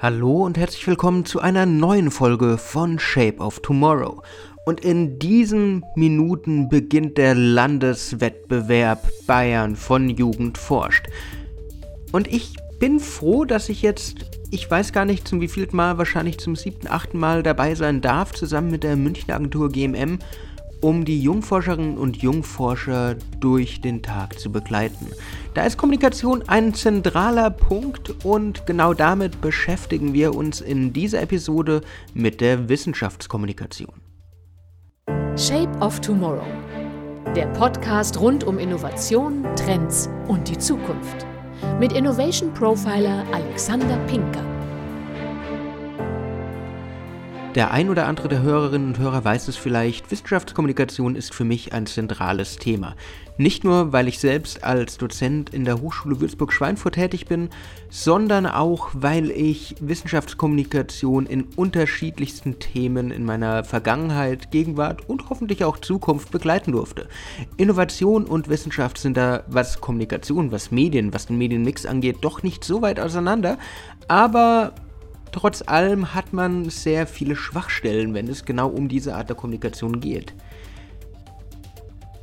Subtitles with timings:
[0.00, 4.22] Hallo und herzlich willkommen zu einer neuen Folge von Shape of Tomorrow.
[4.64, 11.08] Und in diesen Minuten beginnt der Landeswettbewerb Bayern von Jugend forscht.
[12.12, 14.18] Und ich bin froh, dass ich jetzt,
[14.52, 18.30] ich weiß gar nicht zum wievielten Mal, wahrscheinlich zum siebten, achten Mal dabei sein darf,
[18.30, 20.20] zusammen mit der Münchner Agentur GMM
[20.80, 25.08] um die Jungforscherinnen und Jungforscher durch den Tag zu begleiten.
[25.54, 31.82] Da ist Kommunikation ein zentraler Punkt und genau damit beschäftigen wir uns in dieser Episode
[32.14, 33.92] mit der Wissenschaftskommunikation.
[35.36, 36.46] Shape of Tomorrow.
[37.36, 41.26] Der Podcast rund um Innovation, Trends und die Zukunft.
[41.78, 44.47] Mit Innovation Profiler Alexander Pinker.
[47.54, 51.72] Der ein oder andere der Hörerinnen und Hörer weiß es vielleicht, Wissenschaftskommunikation ist für mich
[51.72, 52.94] ein zentrales Thema.
[53.38, 57.48] Nicht nur, weil ich selbst als Dozent in der Hochschule Würzburg-Schweinfurt tätig bin,
[57.88, 65.78] sondern auch, weil ich Wissenschaftskommunikation in unterschiedlichsten Themen in meiner Vergangenheit, Gegenwart und hoffentlich auch
[65.78, 67.08] Zukunft begleiten durfte.
[67.56, 72.62] Innovation und Wissenschaft sind da, was Kommunikation, was Medien, was den Medienmix angeht, doch nicht
[72.62, 73.56] so weit auseinander,
[74.06, 74.74] aber
[75.40, 80.00] Trotz allem hat man sehr viele Schwachstellen, wenn es genau um diese Art der Kommunikation
[80.00, 80.34] geht.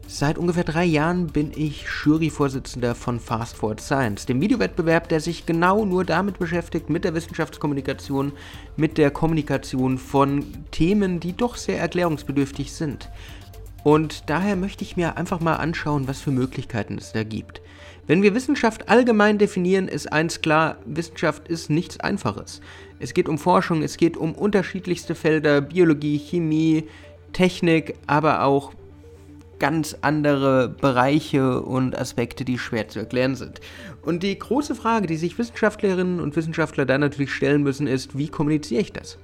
[0.05, 5.45] Seit ungefähr drei Jahren bin ich Juryvorsitzender von Fast Forward Science, dem Videowettbewerb, der sich
[5.45, 8.33] genau nur damit beschäftigt, mit der Wissenschaftskommunikation,
[8.75, 13.09] mit der Kommunikation von Themen, die doch sehr erklärungsbedürftig sind.
[13.86, 17.61] Und daher möchte ich mir einfach mal anschauen, was für Möglichkeiten es da gibt.
[18.08, 22.61] Wenn wir Wissenschaft allgemein definieren, ist eins klar, Wissenschaft ist nichts Einfaches.
[23.00, 26.83] Es geht um Forschung, es geht um unterschiedlichste Felder, Biologie, Chemie,
[27.33, 28.73] Technik, aber auch
[29.58, 33.59] ganz andere Bereiche und Aspekte, die schwer zu erklären sind.
[34.03, 38.28] Und die große Frage, die sich Wissenschaftlerinnen und Wissenschaftler dann natürlich stellen müssen, ist, wie
[38.28, 39.17] kommuniziere ich das?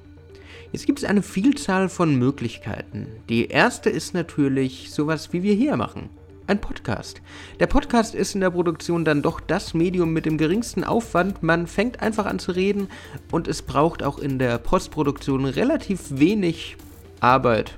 [0.72, 3.08] Jetzt gibt es eine Vielzahl von Möglichkeiten.
[3.30, 6.09] Die erste ist natürlich sowas, wie wir hier machen.
[6.51, 7.22] Ein Podcast.
[7.62, 11.41] Der Podcast ist in der Produktion dann doch das Medium mit dem geringsten Aufwand.
[11.41, 12.89] Man fängt einfach an zu reden
[13.31, 16.75] und es braucht auch in der Postproduktion relativ wenig
[17.22, 17.78] Arbeit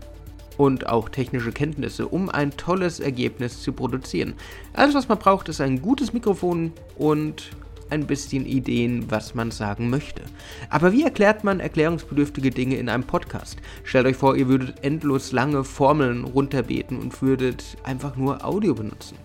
[0.57, 4.33] und auch technische Kenntnisse, um ein tolles Ergebnis zu produzieren.
[4.73, 7.51] Alles, was man braucht, ist ein gutes Mikrofon und
[7.93, 10.23] ein bisschen Ideen, was man sagen möchte.
[10.69, 13.57] Aber wie erklärt man erklärungsbedürftige Dinge in einem Podcast?
[13.83, 19.15] Stellt euch vor, ihr würdet endlos lange Formeln runterbeten und würdet einfach nur Audio benutzen.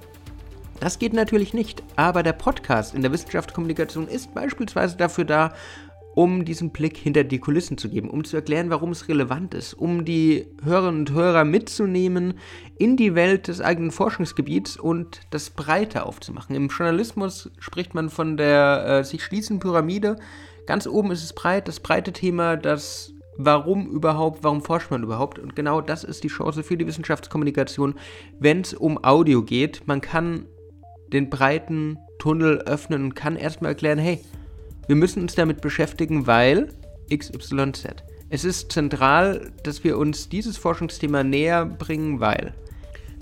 [0.80, 5.54] Das geht natürlich nicht, aber der Podcast in der Wissenschaftskommunikation ist beispielsweise dafür da,
[6.18, 9.74] um diesen Blick hinter die Kulissen zu geben, um zu erklären, warum es relevant ist,
[9.74, 12.34] um die Hörerinnen und Hörer mitzunehmen
[12.76, 16.56] in die Welt des eigenen Forschungsgebiets und das breiter aufzumachen.
[16.56, 20.16] Im Journalismus spricht man von der äh, sich schließenden Pyramide.
[20.66, 25.38] Ganz oben ist es breit, das breite Thema, das Warum überhaupt, warum forscht man überhaupt?
[25.38, 27.94] Und genau das ist die Chance für die Wissenschaftskommunikation,
[28.40, 29.86] wenn es um Audio geht.
[29.86, 30.46] Man kann
[31.12, 34.18] den breiten Tunnel öffnen und kann erstmal erklären, hey,
[34.88, 36.68] wir müssen uns damit beschäftigen, weil
[37.14, 37.88] XYZ.
[38.30, 42.54] Es ist zentral, dass wir uns dieses Forschungsthema näher bringen, weil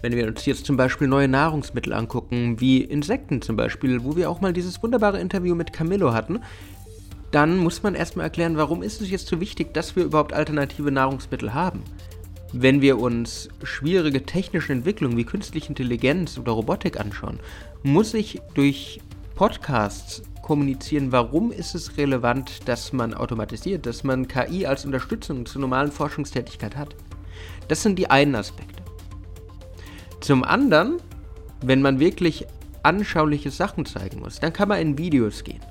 [0.00, 4.30] wenn wir uns jetzt zum Beispiel neue Nahrungsmittel angucken, wie Insekten zum Beispiel, wo wir
[4.30, 6.40] auch mal dieses wunderbare Interview mit Camillo hatten,
[7.32, 10.92] dann muss man erstmal erklären, warum ist es jetzt so wichtig, dass wir überhaupt alternative
[10.92, 11.82] Nahrungsmittel haben.
[12.52, 17.40] Wenn wir uns schwierige technische Entwicklungen wie künstliche Intelligenz oder Robotik anschauen,
[17.82, 19.00] muss ich durch
[19.34, 25.60] Podcasts kommunizieren, warum ist es relevant, dass man automatisiert, dass man KI als Unterstützung zur
[25.60, 26.94] normalen Forschungstätigkeit hat.
[27.66, 28.80] Das sind die einen Aspekte.
[30.20, 30.98] Zum anderen,
[31.62, 32.46] wenn man wirklich
[32.84, 35.62] anschauliche Sachen zeigen muss, dann kann man in Videos gehen.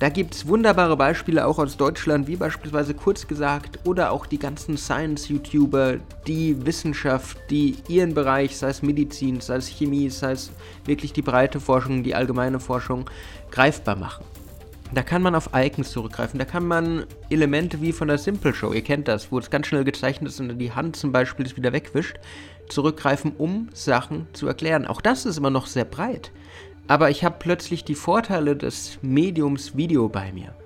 [0.00, 4.38] Da gibt es wunderbare Beispiele auch aus Deutschland, wie beispielsweise kurz gesagt, oder auch die
[4.38, 10.52] ganzen Science-YouTuber, die Wissenschaft, die ihren Bereich, sei es Medizin, sei es Chemie, sei es
[10.86, 13.10] wirklich die breite Forschung, die allgemeine Forschung,
[13.50, 14.24] greifbar machen.
[14.94, 18.72] Da kann man auf Icons zurückgreifen, da kann man Elemente wie von der Simple Show,
[18.72, 21.58] ihr kennt das, wo es ganz schnell gezeichnet ist und die Hand zum Beispiel es
[21.58, 22.16] wieder wegwischt,
[22.70, 24.86] zurückgreifen, um Sachen zu erklären.
[24.86, 26.32] Auch das ist immer noch sehr breit.
[26.90, 30.56] Aber ich habe plötzlich die Vorteile des Mediums Video bei mir,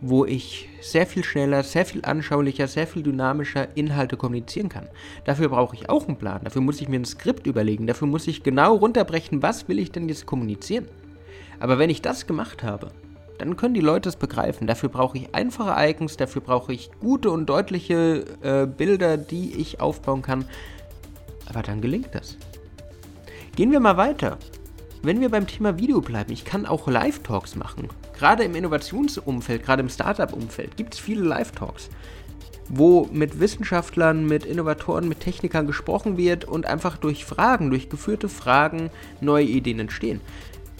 [0.00, 4.86] wo ich sehr viel schneller, sehr viel anschaulicher, sehr viel dynamischer Inhalte kommunizieren kann.
[5.24, 8.28] Dafür brauche ich auch einen Plan, dafür muss ich mir ein Skript überlegen, dafür muss
[8.28, 10.86] ich genau runterbrechen, was will ich denn jetzt kommunizieren.
[11.58, 12.92] Aber wenn ich das gemacht habe,
[13.38, 14.68] dann können die Leute es begreifen.
[14.68, 19.80] Dafür brauche ich einfache Icons, dafür brauche ich gute und deutliche äh, Bilder, die ich
[19.80, 20.44] aufbauen kann.
[21.48, 22.36] Aber dann gelingt das.
[23.56, 24.38] Gehen wir mal weiter.
[25.00, 27.88] Wenn wir beim Thema Video bleiben, ich kann auch Live-Talks machen.
[28.18, 31.88] Gerade im Innovationsumfeld, gerade im Startup-Umfeld gibt es viele Live-Talks,
[32.68, 38.28] wo mit Wissenschaftlern, mit Innovatoren, mit Technikern gesprochen wird und einfach durch Fragen, durch geführte
[38.28, 38.90] Fragen
[39.20, 40.20] neue Ideen entstehen.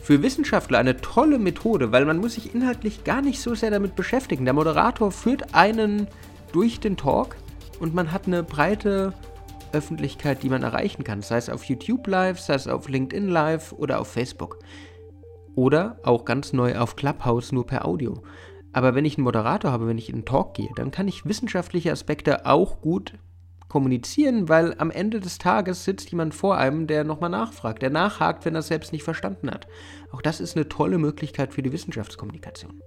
[0.02, 3.94] Für Wissenschaftler eine tolle Methode, weil man muss sich inhaltlich gar nicht so sehr damit
[3.94, 4.44] beschäftigen.
[4.44, 6.08] Der Moderator führt einen
[6.50, 7.36] durch den Talk
[7.78, 9.12] und man hat eine breite
[9.72, 13.72] Öffentlichkeit, die man erreichen kann, sei es auf YouTube Live, sei es auf LinkedIn Live
[13.72, 14.58] oder auf Facebook.
[15.54, 18.22] Oder auch ganz neu auf Clubhouse nur per Audio.
[18.72, 21.26] Aber wenn ich einen Moderator habe, wenn ich in einen Talk gehe, dann kann ich
[21.26, 23.14] wissenschaftliche Aspekte auch gut
[23.68, 28.44] kommunizieren, weil am Ende des Tages sitzt jemand vor einem, der nochmal nachfragt, der nachhakt,
[28.44, 29.66] wenn er es selbst nicht verstanden hat.
[30.10, 32.80] Auch das ist eine tolle Möglichkeit für die Wissenschaftskommunikation.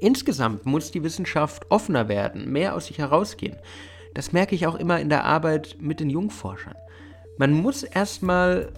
[0.00, 3.56] Insgesamt muss die Wissenschaft offener werden, mehr aus sich herausgehen.
[4.14, 6.74] Das merke ich auch immer in der Arbeit mit den Jungforschern.
[7.38, 8.72] Man muss erstmal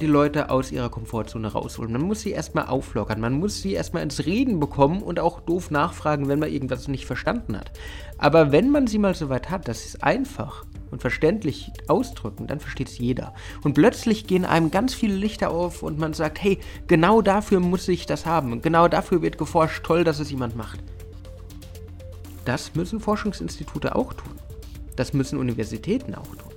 [0.00, 1.92] die Leute aus ihrer Komfortzone rausholen.
[1.92, 3.20] Man muss sie erstmal auflockern.
[3.20, 7.06] Man muss sie erstmal ins Reden bekommen und auch doof nachfragen, wenn man irgendwas nicht
[7.06, 7.72] verstanden hat.
[8.16, 12.46] Aber wenn man sie mal so weit hat, dass sie es einfach und verständlich ausdrücken,
[12.46, 13.34] dann versteht es jeder.
[13.62, 17.86] Und plötzlich gehen einem ganz viele Lichter auf und man sagt, hey, genau dafür muss
[17.88, 18.62] ich das haben.
[18.62, 19.84] Genau dafür wird geforscht.
[19.84, 20.80] Toll, dass es jemand macht.
[22.44, 24.32] Das müssen Forschungsinstitute auch tun.
[25.00, 26.52] Das müssen Universitäten auch tun.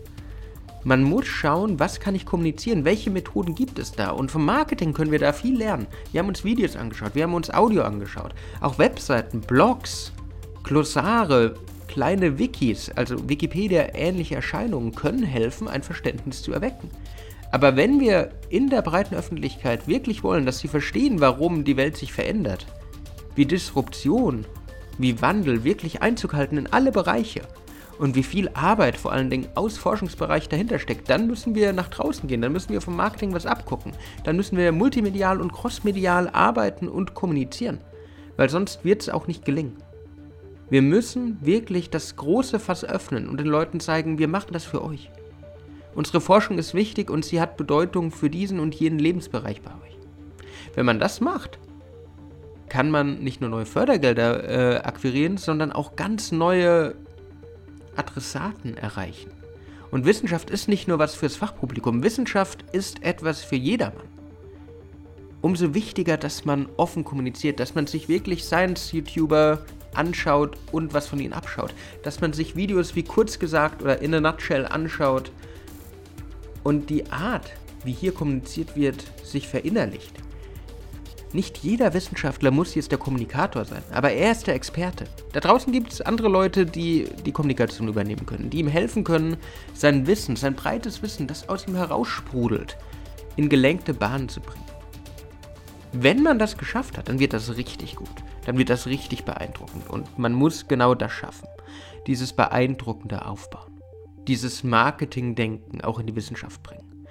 [0.84, 4.10] Man muss schauen, was kann ich kommunizieren, welche Methoden gibt es da.
[4.10, 5.88] Und vom Marketing können wir da viel lernen.
[6.12, 10.12] Wir haben uns Videos angeschaut, wir haben uns Audio angeschaut, auch Webseiten, Blogs,
[10.64, 11.54] Glossare,
[11.88, 16.90] kleine Wikis, also Wikipedia-ähnliche Erscheinungen können helfen, ein Verständnis zu erwecken.
[17.54, 21.96] Aber wenn wir in der breiten Öffentlichkeit wirklich wollen, dass sie verstehen, warum die Welt
[21.96, 22.68] sich verändert,
[23.36, 24.46] wie Disruption,
[24.98, 27.44] wie Wandel wirklich Einzug halten in alle Bereiche,
[28.00, 31.90] und wie viel Arbeit vor allen Dingen aus Forschungsbereich dahinter steckt, dann müssen wir nach
[31.90, 33.94] draußen gehen, dann müssen wir vom Marketing was abgucken,
[34.24, 37.80] dann müssen wir multimedial und crossmedial arbeiten und kommunizieren,
[38.38, 39.78] weil sonst wird es auch nicht gelingen.
[40.70, 44.84] Wir müssen wirklich das große Fass öffnen und den Leuten zeigen, wir machen das für
[44.84, 45.12] euch.
[45.94, 49.98] Unsere Forschung ist wichtig und sie hat Bedeutung für diesen und jenen Lebensbereich bei euch.
[50.74, 51.60] Wenn man das macht,
[52.70, 56.96] kann man nicht nur neue Fördergelder äh, akquirieren, sondern auch ganz neue
[57.96, 59.32] Adressaten erreichen.
[59.92, 64.08] Und Wissenschaft ist nicht nur was fürs Fachpublikum, Wissenschaft ist etwas für jedermann.
[65.42, 69.60] Umso wichtiger, dass man offen kommuniziert, dass man sich wirklich Science-YouTuber
[69.94, 71.74] anschaut und was von ihnen abschaut.
[72.04, 75.32] Dass man sich Videos wie kurz gesagt oder in a nutshell anschaut
[76.64, 77.52] und die Art,
[77.84, 80.14] wie hier kommuniziert wird, sich verinnerlicht.
[81.34, 85.06] Nicht jeder Wissenschaftler muss jetzt der Kommunikator sein, aber er ist der Experte.
[85.32, 89.38] Da draußen gibt es andere Leute, die die Kommunikation übernehmen können, die ihm helfen können,
[89.74, 92.78] sein Wissen, sein breites Wissen, das aus ihm heraussprudelt,
[93.36, 94.64] in gelenkte Bahnen zu bringen.
[95.92, 98.10] Wenn man das geschafft hat, dann wird das richtig gut.
[98.46, 99.90] Dann wird das richtig beeindruckend.
[99.90, 101.48] Und man muss genau das schaffen.
[102.08, 103.80] Dieses beeindruckende Aufbauen.
[104.28, 107.06] Dieses Marketing-Denken auch in die Wissenschaft bringen.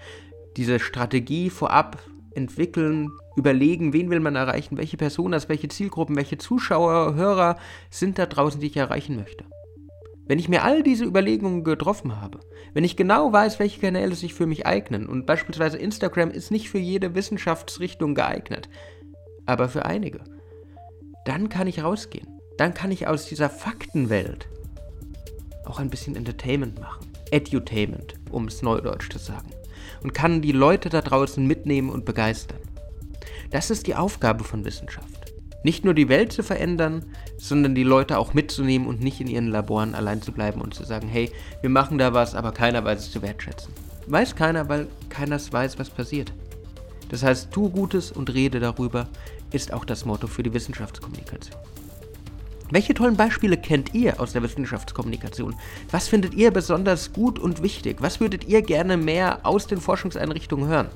[0.56, 1.98] Diese Strategie vorab
[2.34, 7.56] entwickeln, überlegen, wen will man erreichen, welche Personas, welche Zielgruppen, welche Zuschauer, Hörer
[7.90, 9.44] sind da draußen, die ich erreichen möchte.
[10.26, 12.40] Wenn ich mir all diese Überlegungen getroffen habe,
[12.74, 16.70] wenn ich genau weiß, welche Kanäle sich für mich eignen, und beispielsweise Instagram ist nicht
[16.70, 18.68] für jede Wissenschaftsrichtung geeignet,
[19.46, 20.20] aber für einige,
[21.24, 22.28] dann kann ich rausgehen.
[22.58, 24.48] Dann kann ich aus dieser Faktenwelt
[25.64, 27.08] auch ein bisschen Entertainment machen.
[27.30, 29.48] Edutainment, um es neudeutsch zu sagen
[30.02, 32.58] und kann die Leute da draußen mitnehmen und begeistern.
[33.52, 35.32] Das ist die Aufgabe von Wissenschaft.
[35.62, 37.04] Nicht nur die Welt zu verändern,
[37.36, 40.84] sondern die Leute auch mitzunehmen und nicht in ihren Laboren allein zu bleiben und zu
[40.84, 41.30] sagen, hey,
[41.60, 43.72] wir machen da was, aber keiner weiß es zu wertschätzen.
[44.06, 46.32] Weiß keiner, weil keiner weiß, was passiert.
[47.10, 49.06] Das heißt, tu Gutes und rede darüber,
[49.52, 51.60] ist auch das Motto für die Wissenschaftskommunikation.
[52.70, 55.54] Welche tollen Beispiele kennt ihr aus der Wissenschaftskommunikation?
[55.90, 57.98] Was findet ihr besonders gut und wichtig?
[58.00, 60.88] Was würdet ihr gerne mehr aus den Forschungseinrichtungen hören?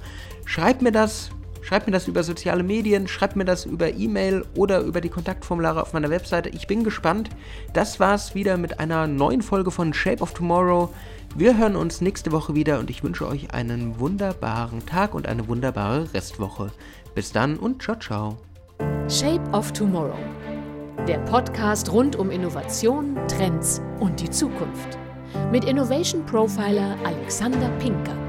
[0.47, 1.31] Schreibt mir das,
[1.67, 5.83] schreibt mir das über soziale Medien, schreibt mir das über E-Mail oder über die Kontaktformulare
[5.83, 6.49] auf meiner Webseite.
[6.51, 7.31] Ich bin gespannt.
[7.73, 10.93] Das war's wieder mit einer neuen Folge von Shape of Tomorrow.
[11.35, 15.49] Wir hören uns nächste Woche wieder und ich wünsche euch einen wunderbaren Tag und eine
[15.49, 16.71] wunderbare Restwoche.
[17.15, 18.37] Bis dann und ciao, ciao.
[19.09, 20.17] Shape of Tomorrow
[21.07, 24.99] der Podcast rund um Innovation, Trends und die Zukunft.
[25.53, 28.26] Mit Innovation Profiler Alexander Pinker.